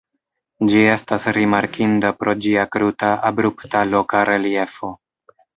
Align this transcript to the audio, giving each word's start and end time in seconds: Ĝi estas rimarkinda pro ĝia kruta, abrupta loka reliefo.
Ĝi 0.71 0.79
estas 0.93 1.27
rimarkinda 1.37 2.11
pro 2.21 2.35
ĝia 2.45 2.65
kruta, 2.77 3.13
abrupta 3.33 3.87
loka 3.93 4.27
reliefo. 4.35 4.95